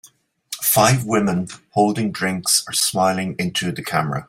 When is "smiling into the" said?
2.73-3.83